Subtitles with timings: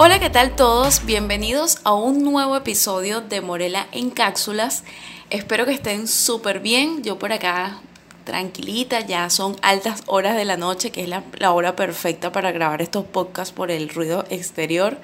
[0.00, 1.04] Hola, ¿qué tal todos?
[1.06, 4.84] Bienvenidos a un nuevo episodio de Morela en Cápsulas.
[5.28, 7.02] Espero que estén súper bien.
[7.02, 7.80] Yo por acá
[8.22, 12.52] tranquilita, ya son altas horas de la noche, que es la, la hora perfecta para
[12.52, 14.98] grabar estos podcasts por el ruido exterior.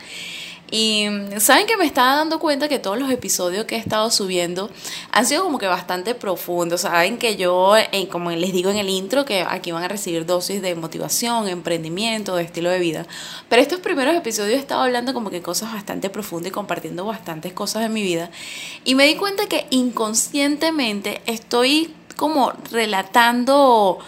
[0.71, 1.07] Y
[1.39, 4.71] saben que me estaba dando cuenta que todos los episodios que he estado subiendo
[5.13, 6.81] han sido como que bastante profundos.
[6.81, 7.75] Saben que yo,
[8.11, 12.35] como les digo en el intro, que aquí van a recibir dosis de motivación, emprendimiento,
[12.35, 13.07] de estilo de vida.
[13.49, 17.53] Pero estos primeros episodios he estado hablando como que cosas bastante profundas y compartiendo bastantes
[17.53, 18.31] cosas de mi vida.
[18.85, 23.99] Y me di cuenta que inconscientemente estoy como relatando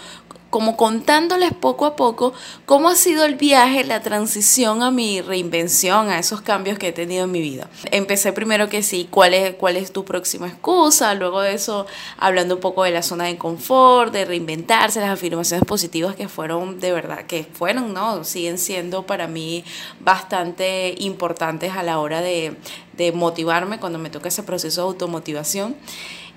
[0.57, 2.33] como contándoles poco a poco
[2.65, 6.93] cómo ha sido el viaje, la transición a mi reinvención, a esos cambios que he
[6.93, 7.69] tenido en mi vida.
[7.91, 11.85] Empecé primero que sí, cuál es, cuál es tu próxima excusa, luego de eso
[12.17, 16.81] hablando un poco de la zona de confort, de reinventarse, las afirmaciones positivas que fueron
[16.81, 18.25] de verdad, que fueron, ¿no?
[18.25, 19.63] Siguen siendo para mí
[20.01, 22.57] bastante importantes a la hora de,
[22.97, 25.77] de motivarme cuando me toca ese proceso de automotivación.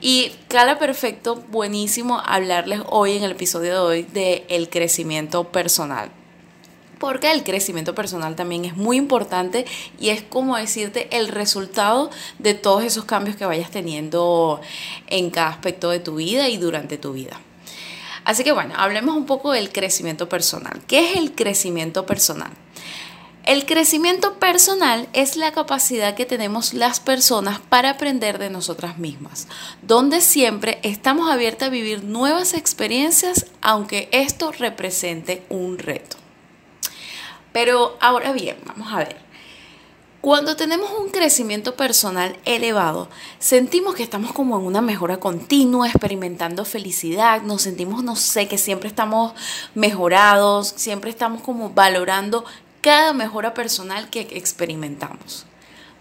[0.02, 6.10] Y cala perfecto, buenísimo hablarles hoy en el episodio de hoy de el crecimiento personal.
[7.00, 9.66] Porque el crecimiento personal también es muy importante
[10.00, 14.60] y es como decirte el resultado de todos esos cambios que vayas teniendo
[15.08, 17.40] en cada aspecto de tu vida y durante tu vida.
[18.26, 20.82] Así que bueno, hablemos un poco del crecimiento personal.
[20.88, 22.52] ¿Qué es el crecimiento personal?
[23.50, 29.48] El crecimiento personal es la capacidad que tenemos las personas para aprender de nosotras mismas,
[29.82, 36.18] donde siempre estamos abiertas a vivir nuevas experiencias, aunque esto represente un reto.
[37.52, 39.18] Pero ahora bien, vamos a ver.
[40.22, 46.66] Cuando tenemos un crecimiento personal elevado, sentimos que estamos como en una mejora continua, experimentando
[46.66, 49.34] felicidad, nos sentimos, no sé, que siempre estamos
[49.74, 52.46] mejorados, siempre estamos como valorando
[52.82, 55.46] cada mejora personal que experimentamos.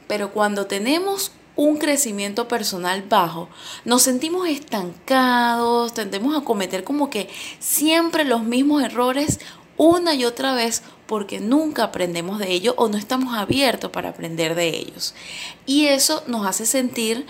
[0.06, 3.48] Pero cuando tenemos un crecimiento personal bajo,
[3.84, 7.28] nos sentimos estancados, tendemos a cometer como que
[7.58, 9.40] siempre los mismos errores
[9.76, 14.54] una y otra vez porque nunca aprendemos de ellos o no estamos abiertos para aprender
[14.54, 15.14] de ellos.
[15.68, 17.26] Y eso nos hace sentir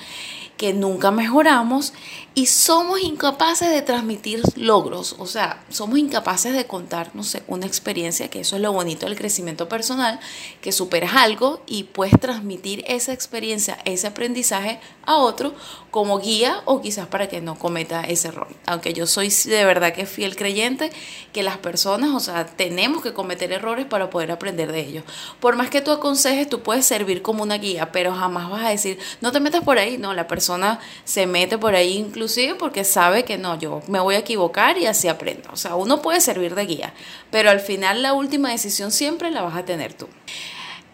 [0.56, 1.92] que nunca mejoramos
[2.38, 7.66] y somos incapaces de transmitir logros, o sea, somos incapaces de contar, no sé, una
[7.66, 10.20] experiencia, que eso es lo bonito del crecimiento personal,
[10.60, 15.52] que superas algo y puedes transmitir esa experiencia, ese aprendizaje a otro
[15.90, 18.48] como guía o quizás para que no cometa ese error.
[18.66, 20.90] Aunque yo soy de verdad que fiel creyente
[21.32, 25.04] que las personas, o sea, tenemos que cometer errores para poder aprender de ellos.
[25.40, 28.70] Por más que tú aconsejes, tú puedes servir como una guía, pero jamás vas a
[28.70, 32.84] decir, no te metas por ahí, no, la persona se mete por ahí inclusive porque
[32.84, 35.50] sabe que no, yo me voy a equivocar y así aprendo.
[35.52, 36.94] O sea, uno puede servir de guía,
[37.30, 40.08] pero al final la última decisión siempre la vas a tener tú.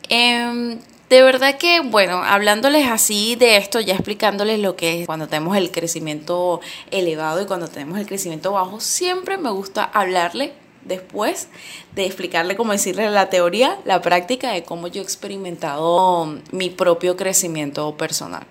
[0.09, 0.79] Eh,
[1.09, 5.57] de verdad que, bueno, hablándoles así de esto, ya explicándoles lo que es cuando tenemos
[5.57, 11.49] el crecimiento elevado y cuando tenemos el crecimiento bajo, siempre me gusta hablarle después
[11.95, 17.17] de explicarle, como decirle la teoría, la práctica de cómo yo he experimentado mi propio
[17.17, 18.47] crecimiento personal.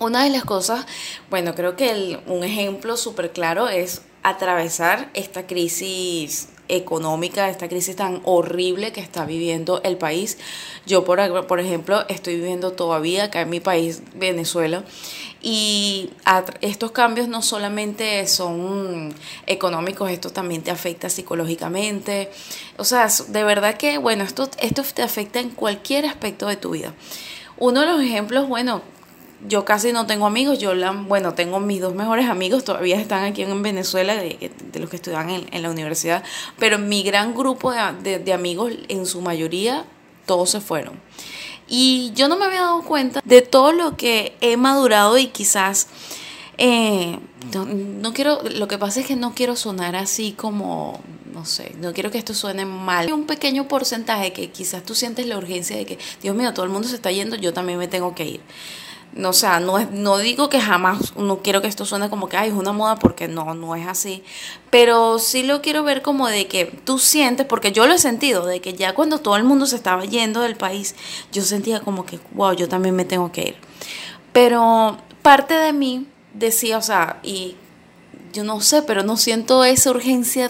[0.00, 0.86] Una de las cosas,
[1.30, 8.22] bueno, creo que un ejemplo súper claro es atravesar esta crisis económica, esta crisis tan
[8.24, 10.38] horrible que está viviendo el país.
[10.86, 14.84] Yo, por, por ejemplo, estoy viviendo todavía acá en mi país, Venezuela,
[15.42, 16.10] y
[16.60, 19.14] estos cambios no solamente son
[19.46, 22.30] económicos, esto también te afecta psicológicamente.
[22.78, 26.70] O sea, de verdad que, bueno, esto, esto te afecta en cualquier aspecto de tu
[26.70, 26.94] vida.
[27.58, 28.82] Uno de los ejemplos, bueno,
[29.46, 33.24] yo casi no tengo amigos, yo la, bueno, tengo mis dos mejores amigos, todavía están
[33.24, 36.22] aquí en Venezuela, de, los que estudian en, la universidad,
[36.58, 39.84] pero mi gran grupo de, amigos, en su mayoría,
[40.26, 41.00] todos se fueron.
[41.68, 45.88] Y yo no me había dado cuenta de todo lo que he madurado y quizás...
[46.58, 47.18] Eh,
[47.52, 51.00] no, no, quiero, lo que pasa es que no quiero sonar así como,
[51.32, 53.06] no sé, no quiero que esto suene mal.
[53.06, 56.64] Hay un pequeño porcentaje que quizás tú sientes la urgencia de que, Dios mío, todo
[56.64, 58.40] el mundo se está yendo, yo también me tengo que ir.
[59.14, 62.28] No, o sea, no, es, no digo que jamás, no quiero que esto suene como
[62.28, 64.22] que Ay, es una moda, porque no, no es así.
[64.70, 68.46] Pero sí lo quiero ver como de que tú sientes, porque yo lo he sentido,
[68.46, 70.94] de que ya cuando todo el mundo se estaba yendo del país,
[71.30, 73.56] yo sentía como que, wow, yo también me tengo que ir.
[74.32, 77.56] Pero parte de mí decía, o sea, y
[78.32, 80.48] yo no sé, pero no siento esa urgencia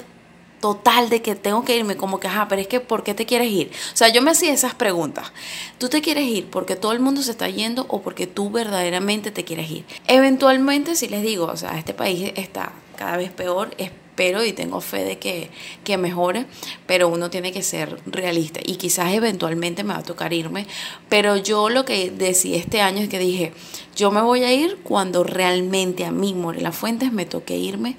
[0.62, 3.26] total de que tengo que irme, como que, ajá, pero es que, ¿por qué te
[3.26, 3.72] quieres ir?
[3.92, 5.32] O sea, yo me hacía esas preguntas.
[5.78, 9.32] ¿Tú te quieres ir porque todo el mundo se está yendo o porque tú verdaderamente
[9.32, 9.84] te quieres ir?
[10.06, 14.80] Eventualmente, si les digo, o sea, este país está cada vez peor, espero y tengo
[14.80, 15.50] fe de que,
[15.82, 16.46] que mejore,
[16.86, 20.68] pero uno tiene que ser realista y quizás eventualmente me va a tocar irme,
[21.08, 23.52] pero yo lo que decidí este año es que dije,
[23.96, 27.96] yo me voy a ir cuando realmente a mí, Morela Fuentes, me toque irme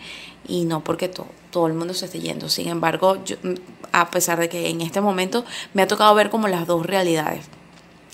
[0.48, 2.50] y no porque todo todo el mundo se esté yendo.
[2.50, 3.18] Sin embargo,
[3.94, 7.46] a pesar de que en este momento me ha tocado ver como las dos realidades.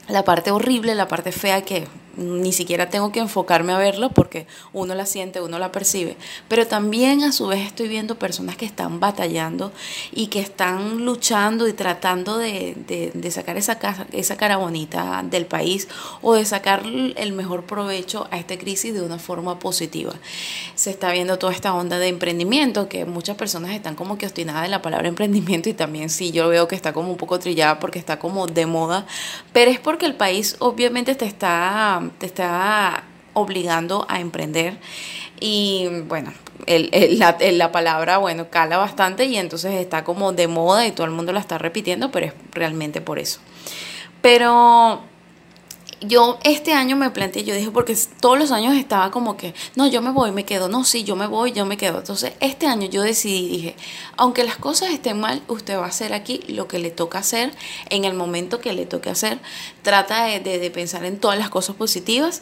[0.10, 1.88] La parte horrible, la parte fea que
[2.20, 6.18] ni siquiera tengo que enfocarme a verlo porque uno la siente, uno la percibe.
[6.48, 9.72] Pero también a su vez estoy viendo personas que están batallando
[10.12, 12.76] y que están luchando y tratando de,
[13.32, 13.78] sacar esa,
[14.12, 15.88] esa cara bonita del país
[16.22, 20.14] o de sacar el mejor provecho a esta crisis de una forma positiva.
[20.76, 24.64] Se está viendo toda esta onda de emprendimiento que muchas personas están como que obstinadas
[24.64, 27.80] de la palabra emprendimiento y también sí, yo veo que está como un poco trillada
[27.80, 29.06] porque está como de moda,
[29.54, 33.04] pero es porque el país obviamente te está te está
[33.34, 34.78] obligando a emprender
[35.40, 36.34] y bueno,
[36.68, 41.32] la, palabra, bueno, cala bastante y entonces está como de moda y todo el mundo
[41.32, 43.40] la está repitiendo, pero es realmente por eso.
[44.22, 45.02] Pero
[46.02, 49.88] yo este año me planteé, yo dije, porque todos los años estaba como que, no,
[49.88, 52.00] yo me voy, me quedo, no, sí, yo me voy, yo me quedo.
[52.00, 53.76] Entonces, este año yo decidí, dije,
[54.16, 57.52] aunque las cosas estén mal, usted va a hacer aquí lo que le toca hacer
[57.90, 59.40] en el momento que le toque hacer.
[59.82, 62.42] Trata de, de, pensar en todas las cosas positivas.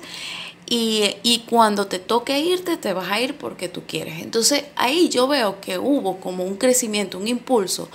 [0.70, 4.22] Y, y, cuando te toque irte, te vas a ir porque tú quieres.
[4.22, 7.90] Entonces ahí yo veo que hubo como un crecimiento, un impulso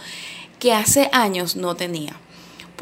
[0.59, 2.19] que hace años no tenía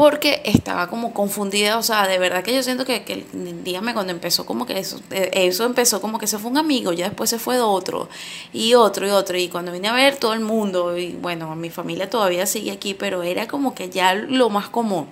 [0.01, 3.83] porque estaba como confundida, o sea, de verdad que yo siento que, que el día
[3.83, 6.95] me cuando empezó como que eso, eh, eso empezó como que se fue un amigo,
[6.95, 8.09] ya después se fue otro,
[8.51, 11.69] y otro, y otro, y cuando vine a ver todo el mundo, y bueno, mi
[11.69, 15.07] familia todavía sigue aquí, pero era como que ya lo más común.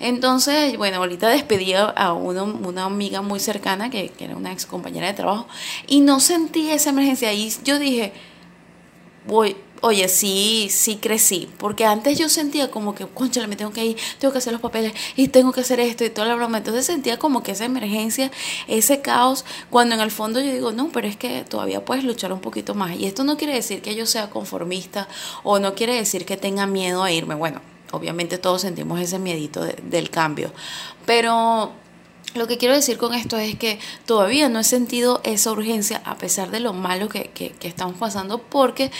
[0.00, 5.06] Entonces, bueno, ahorita despedí a una amiga muy cercana, que, que era una ex compañera
[5.06, 5.46] de trabajo,
[5.86, 8.12] y no sentí esa emergencia, y yo dije,
[9.28, 13.84] voy, oye, sí, sí crecí, porque antes yo sentía como que, concha, me tengo que
[13.84, 16.56] ir, tengo que hacer los papeles y tengo que hacer esto y toda la broma.
[16.56, 18.30] Entonces sentía como que esa emergencia,
[18.66, 22.32] ese caos, cuando en el fondo yo digo, no, pero es que todavía puedes luchar
[22.32, 22.96] un poquito más.
[22.98, 25.06] Y esto no quiere decir que yo sea conformista
[25.42, 27.34] o no quiere decir que tenga miedo a irme.
[27.34, 27.60] Bueno,
[27.92, 30.50] obviamente todos sentimos ese miedito del cambio,
[31.04, 31.72] pero
[32.34, 36.18] lo que quiero decir con esto es que todavía no he sentido esa urgencia a
[36.18, 37.30] pesar de lo malo que,
[37.62, 38.90] estamos pasando porque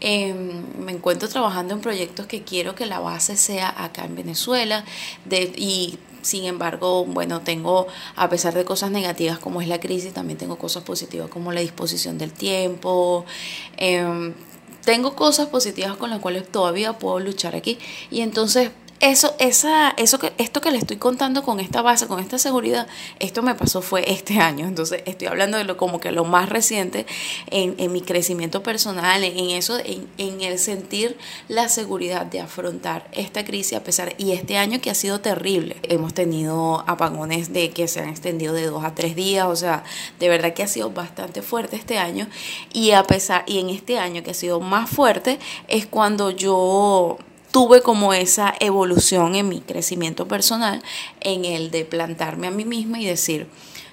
[0.00, 4.84] em, me encuentro trabajando en proyectos que quiero que la base sea acá en Venezuela
[5.56, 7.86] y sin embargo, bueno, tengo,
[8.16, 11.60] a pesar de cosas negativas como es la crisis, también tengo cosas positivas como la
[11.60, 13.26] disposición del tiempo.
[13.76, 14.32] Em,
[14.84, 17.78] tengo cosas positivas con las cuales todavía puedo luchar aquí.
[18.10, 18.70] Y entonces
[19.00, 22.86] eso, esa, eso que, esto que le estoy contando con esta base, con esta seguridad,
[23.18, 24.66] esto me pasó fue este año.
[24.66, 27.06] Entonces estoy hablando de lo como que lo más reciente
[27.50, 31.16] en, en mi crecimiento personal, en eso, en, en, el sentir
[31.48, 35.76] la seguridad de afrontar esta crisis a pesar, y este año que ha sido terrible.
[35.82, 39.84] Hemos tenido apagones de que se han extendido de dos a tres días, o sea,
[40.18, 42.28] de verdad que ha sido bastante fuerte este año.
[42.72, 45.38] Y a pesar, y en este año que ha sido más fuerte,
[45.68, 47.18] es cuando yo
[47.54, 50.82] tuve como esa evolución en mi crecimiento personal,
[51.20, 53.46] en el de plantarme a mí misma y decir,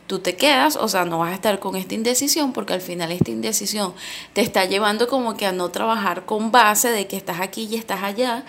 [0.08, 3.12] tú te quedas, o sea, no vas a estar con esta indecisión porque al final
[3.12, 3.94] esta indecisión
[4.34, 7.76] te está llevando como que a no trabajar con base de que estás aquí y
[7.76, 8.46] estás allá.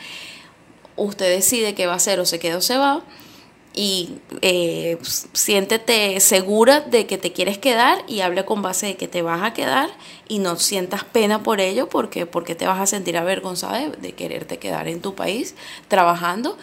[0.96, 3.02] Usted decide qué va a hacer o se queda o se va
[3.74, 4.98] y eh,
[5.32, 9.42] siéntete segura de que te quieres quedar y hable con base de que te vas
[9.42, 9.90] a quedar
[10.28, 14.58] y no sientas pena por ello porque, porque te vas a sentir avergonzada de, quererte
[14.58, 15.54] quedar en tu país
[15.88, 16.58] trabajando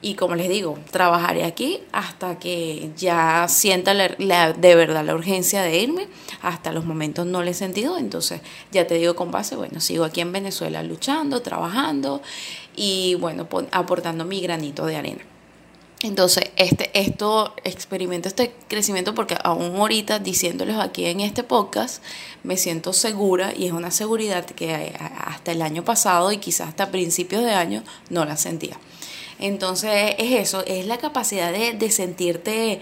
[0.00, 5.62] y como les digo, trabajaré aquí hasta que ya sienta la, de verdad la urgencia
[5.62, 6.06] de irme.
[6.40, 10.04] Hasta los momentos no le he sentido, entonces ya te digo con base, bueno, sigo
[10.04, 12.22] aquí en Venezuela luchando, trabajando
[12.76, 15.37] y bueno, aportando mi granito de arena.
[16.00, 22.02] Entonces, este, esto experimento este crecimiento porque aún ahorita diciéndoles aquí en este podcast,
[22.44, 24.94] me siento segura y es una seguridad que
[25.26, 28.78] hasta el año pasado y quizás hasta principios de año no la sentía.
[29.40, 32.80] Entonces, es eso, es la capacidad de, sentirte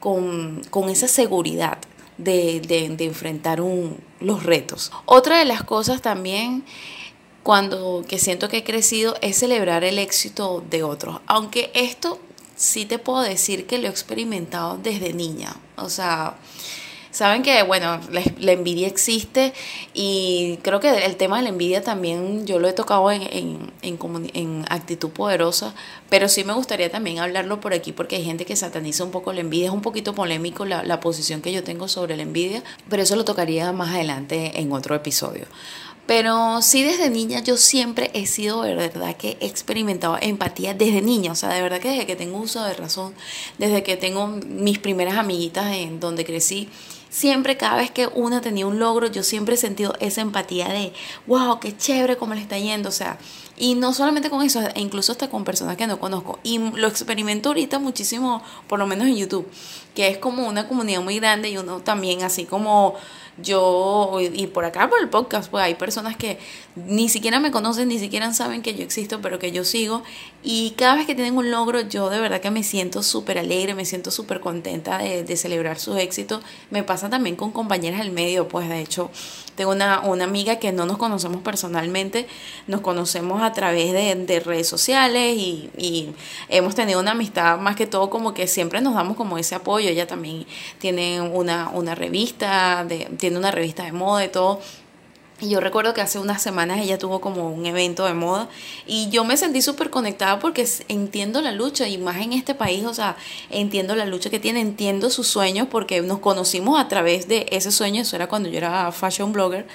[0.00, 1.78] con, esa seguridad
[2.18, 4.90] de, de, enfrentar un, los retos.
[5.06, 6.64] Otra de las cosas también
[7.44, 11.20] cuando que siento que he crecido es celebrar el éxito de otros.
[11.26, 12.18] Aunque esto
[12.56, 15.54] sí te puedo decir que lo he experimentado desde niña.
[15.76, 16.36] O sea,
[17.14, 19.52] Saben que, bueno, la, envidia existe
[19.94, 23.70] y creo que el tema de la envidia también yo lo he tocado en, en,
[24.34, 25.76] en, actitud poderosa,
[26.10, 29.32] pero sí me gustaría también hablarlo por aquí porque hay gente que sataniza un poco
[29.32, 29.66] la envidia.
[29.66, 33.14] Es un poquito polémico la, la posición que yo tengo sobre la envidia, pero eso
[33.14, 35.46] lo tocaría más adelante en otro episodio.
[36.06, 41.00] Pero sí desde niña yo siempre he sido de verdad que he experimentado empatía desde
[41.00, 43.14] niña, o sea, de verdad que desde que tengo uso de razón,
[43.56, 46.68] desde que tengo mis primeras amiguitas en donde crecí,
[47.08, 50.92] siempre cada vez que una tenía un logro, yo siempre he sentido esa empatía de,
[51.26, 53.18] wow, qué chévere cómo le está yendo, o sea,
[53.56, 56.40] y no solamente con eso, incluso hasta con personas que no conozco.
[56.42, 59.48] Y lo experimento ahorita muchísimo, por lo menos en YouTube,
[59.94, 62.94] que es como una comunidad muy grande y uno también así como
[63.38, 66.38] yo, y por acá por el podcast, pues hay personas que
[66.76, 70.02] ni siquiera me conocen, ni siquiera saben que yo existo, pero que yo sigo.
[70.42, 73.74] Y cada vez que tienen un logro, yo de verdad que me siento súper alegre,
[73.74, 76.40] me siento súper contenta de, de, celebrar su éxito.
[76.70, 79.10] Me pasa también con compañeras del medio, pues de hecho,
[79.54, 82.26] tengo una, una amiga que no nos conocemos personalmente,
[82.66, 86.12] nos conocemos a través de, de redes sociales y, y
[86.48, 89.88] hemos tenido una amistad más que todo como que siempre nos damos como ese apoyo.
[89.88, 90.44] Ella también
[90.78, 94.60] tiene una, una revista de tiene una revista de moda y todo.
[95.40, 98.50] Y yo recuerdo que hace unas semanas ella tuvo como un evento de moda
[98.86, 102.84] y yo me sentí súper conectada porque entiendo la lucha y más en este país,
[102.84, 103.16] o sea,
[103.48, 107.72] entiendo la lucha que tiene, entiendo sus sueños porque nos conocimos a través de ese
[107.72, 109.66] sueño, eso era cuando yo era fashion blogger.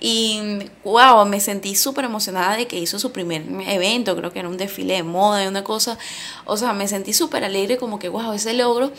[0.00, 0.40] Y
[0.84, 4.56] wow, me sentí súper emocionada de que hizo su primer evento, creo que era un
[4.56, 5.98] desfile de moda y una cosa.
[6.46, 8.90] O sea, me sentí súper alegre como que wow, ese logro.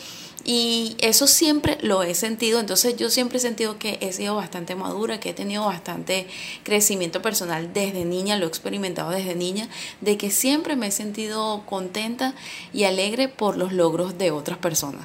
[0.50, 4.74] Y eso siempre lo he sentido, entonces yo siempre he sentido que he sido bastante
[4.74, 6.26] madura, que he tenido bastante
[6.62, 9.68] crecimiento personal desde niña, lo he experimentado desde niña,
[10.00, 12.34] de que siempre me he sentido contenta
[12.72, 15.04] y alegre por los logros de otras personas.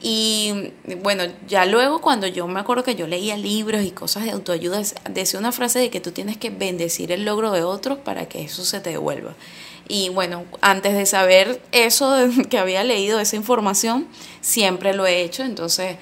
[0.00, 0.70] Y
[1.02, 4.80] bueno, ya luego cuando yo me acuerdo que yo leía libros y cosas de autoayuda,
[5.10, 8.44] decía una frase de que tú tienes que bendecir el logro de otros para que
[8.44, 9.34] eso se te devuelva.
[9.88, 12.14] Y bueno, antes de saber eso
[12.50, 14.06] que había leído, esa información,
[14.40, 15.42] siempre lo he hecho.
[15.42, 15.96] Entonces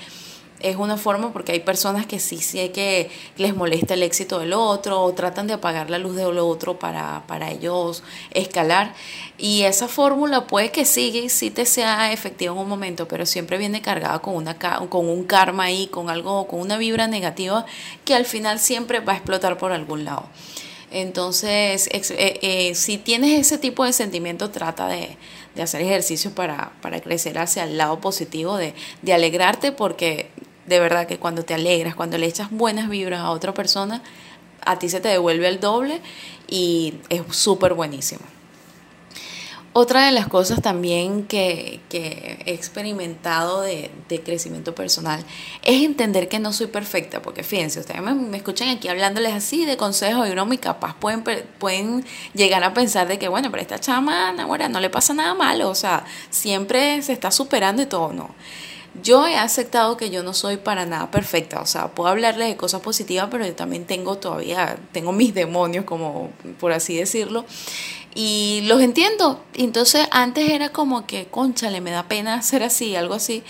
[0.62, 4.53] es una forma porque hay personas que sí sé que les molesta el éxito del
[4.53, 8.95] otro o tratan de apagar la luz del otro para, para ellos escalar.
[9.39, 13.59] Y esa fórmula puede que y sí te sea efectiva en un momento, pero siempre
[13.59, 17.67] viene cargada con, una, con un karma ahí, con algo, con una vibra negativa
[18.05, 20.29] que al final siempre va a explotar por algún lado.
[20.93, 25.17] Entonces, eh, eh, si tienes ese tipo de sentimiento, trata de,
[25.61, 26.73] hacer ejercicios para,
[27.03, 30.31] crecer hacia el lado positivo, de, de alegrarte, porque
[30.67, 34.03] de verdad que cuando te alegras, cuando le echas buenas vibras a otra persona,
[34.65, 36.01] a ti se te devuelve el doble
[36.49, 38.21] y es súper buenísimo.
[39.75, 43.91] Otra de las cosas también que, he experimentado de,
[44.23, 45.25] crecimiento personal
[45.62, 49.79] es entender que no soy perfecta, porque fíjense, ustedes me, escuchan aquí hablándoles así de
[49.79, 51.25] consejos y uno muy capaz pueden,
[51.59, 55.33] pueden llegar a pensar de que, bueno, pero esta chama, ahora no le pasa nada
[55.33, 58.35] malo, o sea, siempre se está superando y todo, no.
[59.02, 62.57] Yo he aceptado que yo no soy para nada perfecta, o sea, puedo hablarles de
[62.59, 67.47] cosas positivas, pero yo también tengo todavía, tengo mis demonios, como por así decirlo,
[68.14, 69.40] y los entiendo.
[69.54, 73.42] Entonces antes era como que, conchale, me da pena hacer así, algo así.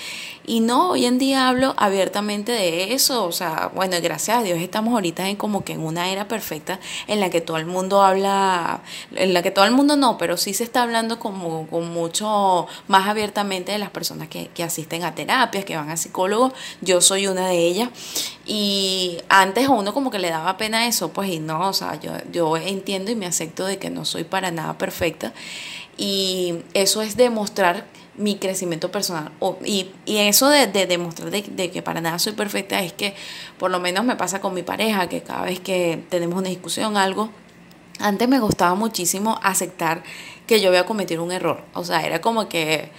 [0.45, 3.25] Y no, hoy en día hablo abiertamente de eso.
[3.25, 6.81] O sea, bueno, gracias a Dios estamos ahorita en como que en una era perfecta
[7.07, 8.81] en la que todo el mundo habla,
[9.15, 12.67] en la que todo el mundo no, pero sí se está hablando como con mucho
[12.89, 16.53] más abiertamente de las personas que, que asisten a terapias, que van a psicólogos.
[16.81, 17.91] Yo soy una de ellas.
[18.45, 22.01] Y antes a uno como que le daba pena eso, pues y no, o sea,
[22.01, 25.33] yo, yo entiendo y me acepto de que no soy para nada perfecta.
[25.97, 29.33] Y eso es demostrar mi crecimiento personal.
[29.65, 33.15] y, eso de, demostrar de, de, que para nada soy perfecta es que
[33.59, 36.97] por lo menos me pasa con mi pareja, que cada vez que tenemos una discusión,
[36.97, 37.31] algo,
[37.99, 40.03] antes me gustaba muchísimo aceptar
[40.47, 41.63] que yo había cometido un error.
[41.75, 42.91] O sea, era como que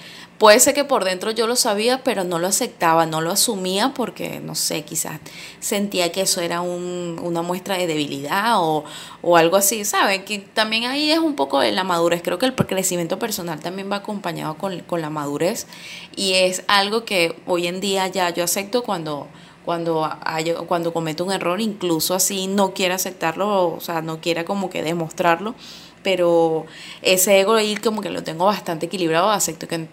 [0.43, 3.93] Puede ser que por dentro yo lo sabía, pero no lo aceptaba, no lo asumía
[3.93, 5.21] porque, no sé, quizás
[5.61, 8.83] sentía que eso era un, una muestra de debilidad o,
[9.21, 10.25] o algo así, ¿saben?
[10.25, 12.21] Que también ahí es un poco la madurez.
[12.23, 15.67] Creo que el crecimiento personal también va acompañado con, con la madurez
[16.15, 19.29] y es algo que hoy en día ya yo acepto cuando
[19.63, 20.09] cuando,
[20.67, 24.83] cuando cometo un error, incluso así no quiera aceptarlo, o sea, no quiera como que
[24.83, 25.55] demostrarlo,
[26.03, 26.65] pero
[27.01, 29.87] ese ego ahí como que lo tengo bastante equilibrado, acepto que,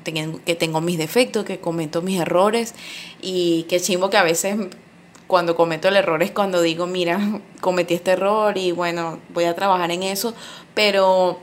[0.45, 2.75] que tengo mis defectos, que cometo mis errores
[3.23, 4.57] y que chimbo que a veces
[5.27, 7.19] cuando cometo el error es cuando digo, mira,
[7.61, 10.35] cometí este error y bueno, voy a trabajar en eso,
[10.75, 11.39] pero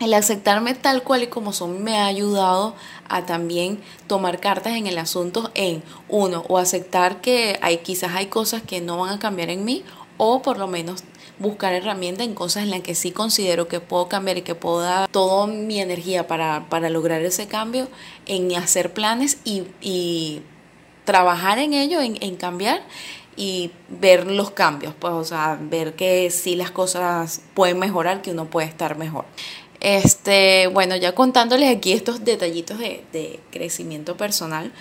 [0.00, 2.74] el aceptarme tal cual y como son me ha ayudado
[3.08, 8.26] a también tomar cartas en el asunto en uno o aceptar que hay quizás hay
[8.26, 9.84] cosas que no van a cambiar en mí
[10.16, 11.02] o por lo menos
[11.38, 14.80] buscar herramientas en cosas en las que sí considero que puedo cambiar y que puedo
[14.80, 17.88] dar toda mi energía para, lograr ese cambio,
[18.26, 20.42] en hacer planes y,
[21.04, 22.82] trabajar en ello, en, en, cambiar
[23.34, 28.32] y ver los cambios, pues, o sea, ver que sí las cosas pueden mejorar, que
[28.32, 29.24] uno puede estar mejor.
[29.80, 34.72] Este, bueno, ya contándoles aquí estos detallitos de, de crecimiento personal,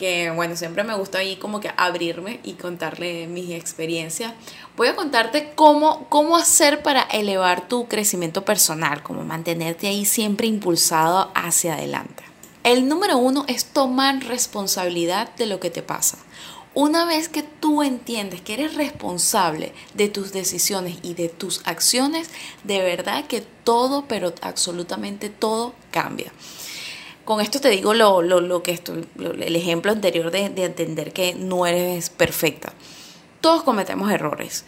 [0.00, 4.32] que bueno, siempre me gusta ahí como que abrirme y contarle mis experiencias.
[4.74, 10.46] Voy a contarte cómo, cómo hacer para elevar tu crecimiento personal, cómo mantenerte ahí siempre
[10.46, 12.24] impulsado hacia adelante.
[12.64, 16.16] El número uno es tomar responsabilidad de lo que te pasa.
[16.72, 22.30] Una vez que tú entiendes que eres responsable de tus decisiones y de tus acciones,
[22.64, 26.32] de verdad que todo, pero absolutamente todo cambia.
[27.24, 31.34] Con esto te digo lo, lo, que esto, el ejemplo anterior de, de entender que
[31.34, 32.72] no eres perfecta.
[33.40, 34.64] Todos cometemos errores.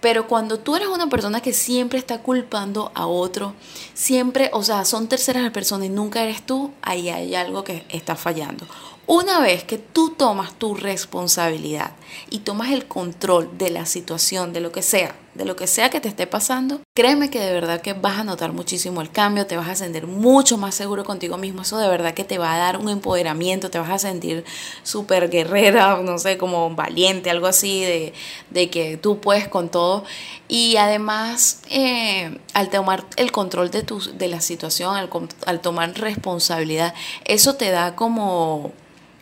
[0.00, 3.54] Pero cuando tú eres una persona que siempre está culpando a otro,
[3.94, 8.14] siempre, o sea, son terceras personas y nunca eres tú, ahí hay algo que está
[8.14, 8.66] fallando.
[9.08, 11.92] Una vez que tú tomas tu responsabilidad
[12.30, 15.88] y tomas el control de la situación, de lo que sea, de lo que sea
[15.88, 19.46] que te esté pasando, créeme que de verdad que vas a notar muchísimo el cambio,
[19.46, 22.54] te vas a sentir mucho más seguro contigo mismo, eso de verdad que te va
[22.54, 24.44] a dar un empoderamiento, te vas a sentir
[24.82, 28.14] súper guerrera, no sé, como valiente, algo así, de,
[28.50, 30.04] de, que tú puedes con todo.
[30.48, 35.08] Y además, eh, al tomar el control de, tu, de la situación, al,
[35.46, 38.72] al tomar responsabilidad, eso te da como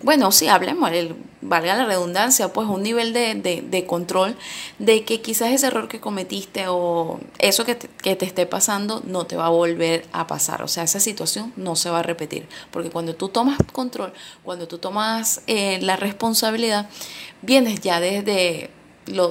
[0.03, 4.37] bueno, sí, hablemos, el, valga la redundancia, pues un nivel de, de, control
[4.79, 9.03] de que quizás ese error que cometiste o eso que te, que te esté pasando
[9.07, 10.63] no te va a volver a pasar.
[10.63, 12.47] O sea, esa situación no se va a repetir.
[12.71, 14.13] Porque cuando tú tomas control,
[14.43, 16.89] cuando tú tomas eh, la responsabilidad,
[17.43, 18.71] vienes ya desde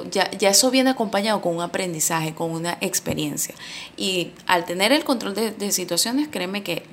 [0.09, 3.55] ya, ya, eso viene acompañado con un aprendizaje, con una experiencia.
[3.97, 6.83] Y al tener el control de, situaciones, créeme que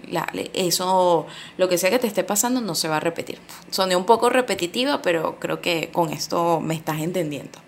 [0.55, 3.39] eso, lo que sea que te esté pasando, no se va a repetir.
[3.71, 7.59] Soné un poco repetitiva, pero creo que con esto me estás entendiendo.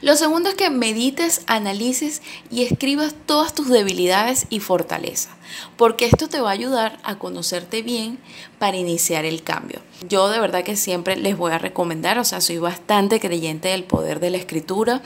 [0.00, 5.32] Lo segundo es que medites, analices y escribas todas tus debilidades y fortalezas,
[5.76, 8.18] porque esto te va a ayudar a conocerte bien
[8.58, 9.80] para iniciar el cambio.
[10.08, 13.84] Yo de verdad que siempre les voy a recomendar, o sea, soy bastante creyente del
[13.84, 15.02] poder de la escritura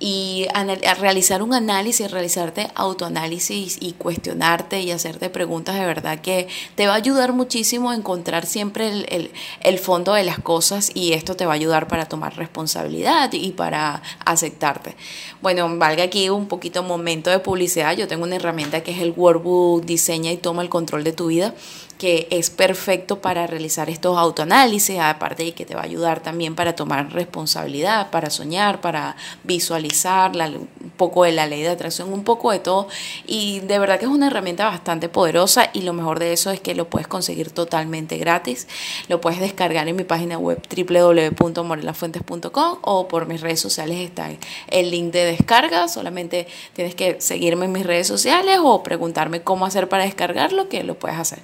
[0.00, 6.48] y a realizar un análisis, realizarte autoanálisis y cuestionarte y hacerte preguntas de verdad que
[6.74, 11.12] te va a ayudar muchísimo a encontrar siempre el, el, fondo de las cosas y
[11.12, 14.96] esto te va a ayudar para tomar responsabilidad y para aceptarte.
[15.40, 19.12] Bueno, valga aquí un poquito momento de publicidad, yo tengo una herramienta que es el
[19.12, 21.54] Workbook Diseña y Toma el Control de tu Vida
[21.98, 26.54] que es perfecto para realizar estos autoanálisis, aparte de que te va a ayudar también
[26.54, 32.24] para tomar responsabilidad, para soñar, para visualizar un poco de la ley de atracción, un
[32.24, 32.88] poco de todo.
[33.26, 36.60] Y de verdad que es una herramienta bastante poderosa y lo mejor de eso es
[36.60, 38.66] que lo puedes conseguir totalmente gratis.
[39.08, 44.30] Lo puedes descargar en mi página web www.morelafuentes.com o por mis redes sociales está
[44.68, 45.88] el link de descarga.
[45.88, 50.82] Solamente tienes que seguirme en mis redes sociales o preguntarme cómo hacer para descargarlo, que
[50.82, 51.40] lo puedes hacer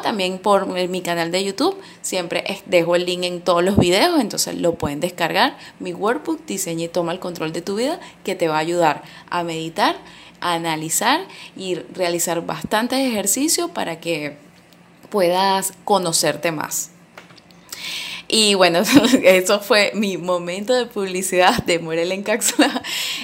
[0.00, 1.76] también por mi canal de YouTube.
[2.02, 5.56] Siempre dejo el link en todos los videos, entonces lo pueden descargar.
[5.78, 9.02] Mi workbook Diseña y toma el control de tu vida que te va a ayudar
[9.28, 9.96] a meditar,
[10.40, 11.20] a analizar
[11.56, 14.36] y realizar bastantes ejercicios para que
[15.10, 16.92] puedas conocerte más.
[18.32, 18.82] Y bueno,
[19.24, 22.80] eso fue mi momento de publicidad de Morel en Cápsula.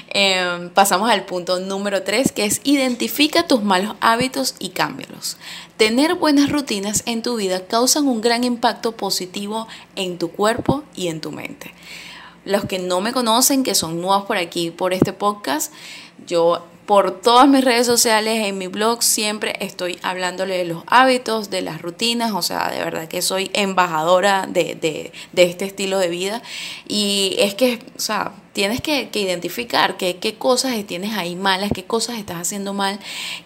[0.09, 5.37] Em, pasamos al punto número 3, que es identifica tus malos hábitos y cámbialos.
[5.77, 11.07] Tener buenas rutinas en tu vida causan un gran impacto positivo en tu cuerpo y
[11.07, 11.73] en tu mente.
[12.45, 15.73] Los que no me conocen, que son nuevos por aquí, por este podcast,
[16.27, 21.51] yo por todas mis redes sociales, en mi blog, siempre estoy hablándole de los hábitos,
[21.51, 26.43] de las rutinas, o sea, de verdad que soy embajadora de, este estilo de vida.
[26.87, 31.85] Y es que, o sea, tienes que, identificar qué, qué cosas tienes ahí malas, qué
[31.85, 33.01] cosas estás haciendo mal,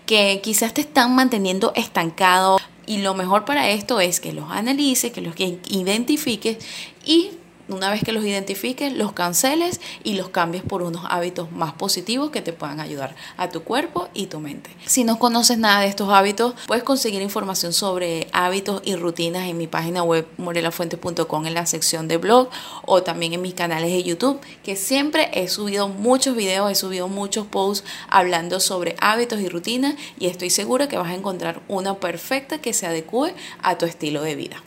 [0.04, 2.58] que quizás te están manteniendo estancado.
[2.86, 6.58] Y lo mejor para esto es que los analices, que los identifiques
[7.06, 7.30] y
[7.70, 12.30] una vez que los identifiques, los canceles y los cambies por unos hábitos más positivos
[12.30, 14.70] que te puedan ayudar a tu cuerpo y tu mente.
[14.86, 19.58] Si no conoces nada de estos hábitos, puedes conseguir información sobre hábitos y rutinas en
[19.58, 22.48] mi página web morelafuentes.com en la sección de blog
[22.84, 27.08] o también en mis canales de YouTube, que siempre he subido muchos videos, he subido
[27.08, 31.94] muchos posts hablando sobre hábitos y rutinas y estoy segura que vas a encontrar una
[31.94, 34.62] perfecta que se adecue a tu estilo de vida.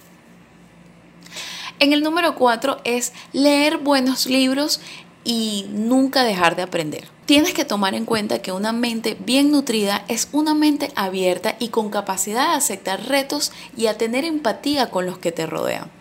[1.83, 4.79] En el número 4 es leer buenos libros
[5.25, 7.09] y nunca dejar de aprender.
[7.25, 11.67] Tienes que tomar en cuenta que una mente bien nutrida es una mente abierta y
[11.67, 15.91] con capacidad de aceptar retos y a tener empatía con los que te rodean.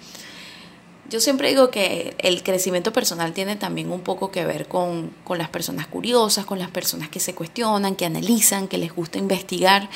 [1.11, 5.37] Yo siempre digo que el crecimiento personal tiene también un poco que ver con, con,
[5.37, 9.91] las personas curiosas, con las personas que se cuestionan, que analizan, que les gusta investigar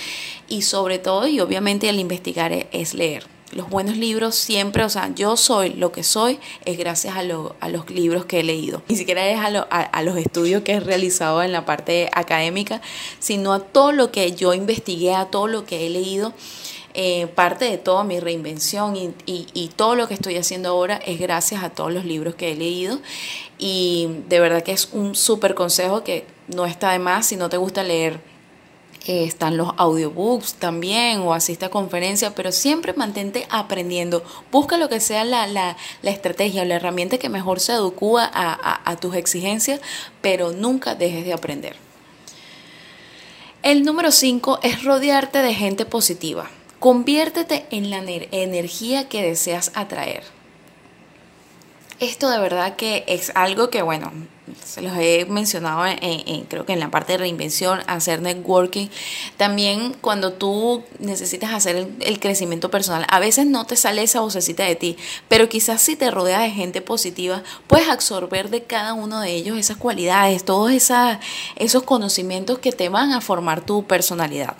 [0.48, 5.14] y sobre todo, y obviamente el investigar es leer los buenos libros siempre, o sea,
[5.14, 8.82] yo soy lo que soy es gracias a, a los libros que he leído.
[8.88, 12.80] Ni siquiera es a, a, los estudios que he realizado en la parte académica,
[13.18, 16.32] sino a todo lo que yo investigué, a todo lo que he leído.
[16.98, 20.96] Eh, parte de toda mi reinvención y, y, y, todo lo que estoy haciendo ahora
[20.96, 23.00] es gracias a todos los libros que he leído.
[23.58, 27.50] Y de verdad que es un súper consejo que no está de más si no
[27.50, 28.18] te gusta leer
[29.06, 34.24] eh, están los audiobooks también o asiste a conferencias, pero siempre mantente aprendiendo.
[34.50, 38.24] Busca lo que sea la, la, la estrategia o la herramienta que mejor se adecua
[38.24, 39.80] a, a, a tus exigencias,
[40.20, 41.76] pero nunca dejes de aprender.
[43.62, 46.50] El número 5 es rodearte de gente positiva.
[46.78, 50.22] Conviértete en la energía que deseas atraer.
[51.98, 54.12] Esto de verdad que es algo que, bueno,
[54.64, 58.88] se los he mencionado en, creo que en la parte de reinvención, hacer networking.
[59.36, 64.64] También cuando tú necesitas hacer el, crecimiento personal, a veces no te sale esa vocecita
[64.64, 64.96] de ti,
[65.28, 69.56] pero quizás si te rodeas de gente positiva, puedes absorber de cada uno de ellos
[69.56, 74.56] esas cualidades, todos esos conocimientos que te van a formar tu personalidad.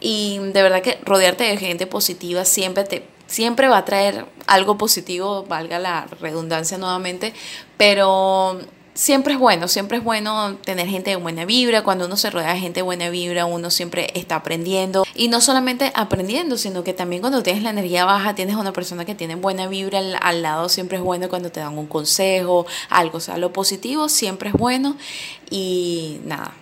[0.00, 4.76] Y de verdad que rodearte de gente positiva siempre te siempre va a traer algo
[4.76, 7.32] positivo, valga la redundancia nuevamente,
[7.76, 8.60] pero
[8.94, 11.82] siempre es bueno, siempre es bueno tener gente de buena vibra.
[11.82, 15.04] Cuando uno se rodea de gente de buena vibra, uno siempre está aprendiendo.
[15.14, 19.04] Y no solamente aprendiendo, sino que también cuando tienes la energía baja, tienes una persona
[19.04, 23.18] que tiene buena vibra al, lado, siempre es bueno cuando te dan un consejo, algo.
[23.18, 24.96] O sea, lo positivo siempre es bueno.
[25.50, 26.52] Y nada.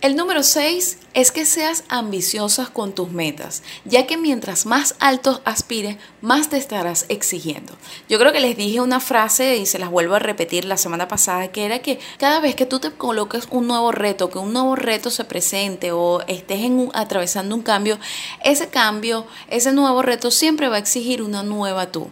[0.00, 5.40] El número 6 es que seas ambiciosas con tus metas, ya que mientras más altos
[5.44, 7.72] aspires, más te estarás exigiendo.
[8.08, 11.08] Yo creo que les dije una frase y se las vuelvo a repetir la semana
[11.08, 14.52] pasada, que era que cada vez que tú te coloques un nuevo reto, que un
[14.52, 17.98] nuevo reto se presente o estés en atravesando un cambio,
[18.44, 22.08] ese cambio, ese nuevo reto siempre va a exigir una nueva tú.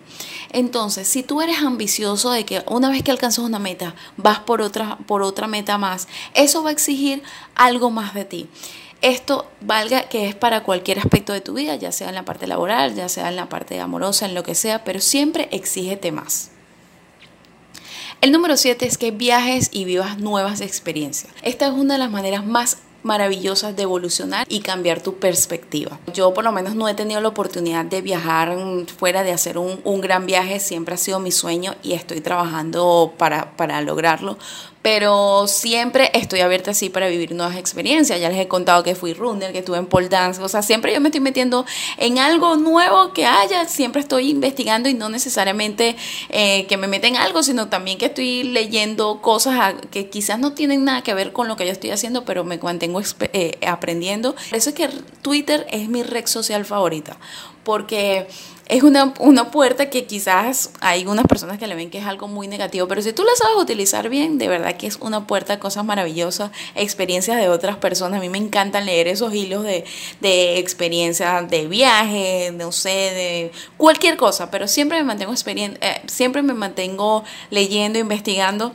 [0.51, 4.61] Entonces, si tú eres ambicioso de que una vez que alcanzas una meta, vas por
[4.61, 7.23] otra, por otra meta más, eso va a exigir
[7.57, 8.49] algo más de ti.
[9.03, 12.47] Esto valga que es para cualquier aspecto de tu vida, ya sea en la parte
[12.47, 16.51] laboral, ya sea en la parte amorosa, en lo que sea, pero siempre exígete más.
[18.23, 21.33] El número 7 es que viajes y vivas nuevas experiencias.
[21.43, 26.01] Esta es una de las maneras más maravillosas de evolucionar y cambiar tu perspectiva.
[26.13, 28.57] Yo por lo menos no he tenido la oportunidad de viajar
[28.99, 33.15] fuera de hacer un, un gran viaje, siempre ha sido mi sueño y estoy trabajando
[33.17, 34.39] para, para lograrlo,
[34.87, 38.21] pero siempre estoy abierta así para vivir nuevas experiencias.
[38.21, 40.95] Ya les he contado que fui runner, que estuve en pole dance, o sea, siempre
[40.95, 45.97] yo me estoy metiendo en algo nuevo que haya, siempre estoy investigando y no necesariamente
[46.29, 50.85] eh, que me meten algo, sino también que estoy leyendo cosas que quizás no tienen
[50.85, 54.37] nada que ver con lo que yo estoy haciendo, pero me mantengo eh, aprendiendo.
[54.37, 54.89] Por eso es que
[55.21, 57.17] Twitter es mi red social favorita,
[57.65, 58.29] porque
[58.69, 62.27] es una, una, puerta que quizás hay unas personas que le ven que es algo
[62.27, 65.55] muy negativo, pero si tú la sabes utilizar bien, de verdad que es una puerta
[65.55, 68.19] de cosas maravillosas, experiencias de otras personas.
[68.19, 69.85] A mí me encanta leer esos hilos de,
[70.21, 76.43] de experiencias de viaje, no sé, de cualquier cosa, pero siempre me mantengo, eh, siempre
[76.43, 78.73] me mantengo leyendo, investigando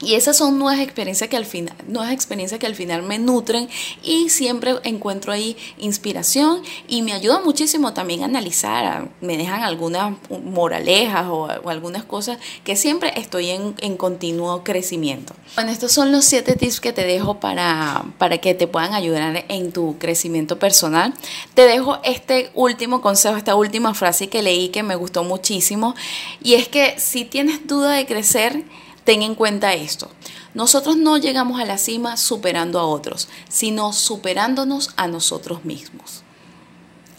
[0.00, 3.68] y esas son nuevas experiencias que al final, nuevas experiencias que al final me nutren
[4.02, 10.14] y siempre encuentro ahí inspiración y me ayuda muchísimo también a analizar, me dejan algunas
[10.44, 15.34] moralejas o, algunas cosas que siempre estoy en, en, continuo crecimiento.
[15.56, 19.44] Bueno, estos son los siete tips que te dejo para, para que te puedan ayudar
[19.48, 21.12] en tu crecimiento personal.
[21.54, 25.94] Te dejo este último consejo, esta última frase que leí que me gustó muchísimo
[26.42, 28.64] y es que si tienes duda de crecer,
[29.08, 30.10] ten en cuenta esto.
[30.52, 36.24] Nosotros no llegamos a la cima superando a otros, sino superándonos a nosotros mismos.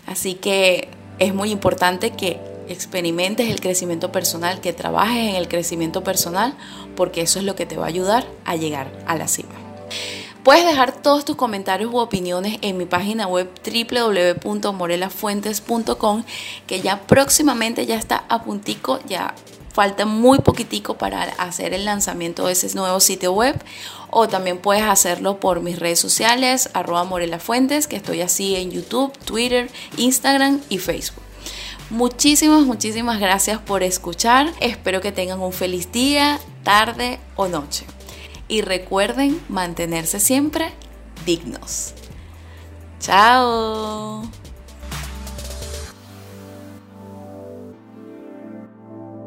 [0.05, 6.03] Así que es muy importante que experimentes el crecimiento personal, que trabajes en el crecimiento
[6.03, 6.53] personal,
[6.95, 9.55] porque eso es lo que te va a ayudar a llegar a la cima.
[10.43, 16.23] Puedes dejar todos tus comentarios u opiniones en mi página web www.morelafuentes.com
[16.67, 19.33] que ya próximamente ya está a puntico, ya
[19.71, 23.55] falta muy poquitico para hacer el lanzamiento de ese nuevo sitio web
[24.09, 29.17] o también puedes hacerlo por mis redes sociales arroba morelafuentes que estoy así en YouTube,
[29.25, 31.23] Twitter, Instagram y Facebook.
[31.89, 34.53] Muchísimas, muchísimas gracias por escuchar.
[34.59, 37.85] Espero que tengan un feliz día, tarde o noche.
[38.47, 40.71] Y recuerden mantenerse siempre
[41.25, 41.93] dignos.
[42.99, 44.38] Chao.